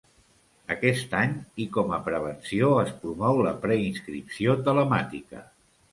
Aquest 0.75 1.13
any, 1.17 1.35
i 1.65 1.67
com 1.75 1.93
a 1.99 2.01
prevenció, 2.09 2.71
es 2.85 2.91
promou 3.05 3.45
la 3.49 3.55
preinscripció 3.67 4.57
telemàtica. 4.69 5.45